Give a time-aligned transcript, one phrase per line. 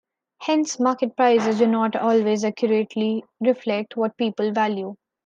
[0.39, 4.95] Hence market prices do not always accurately reflect what people value.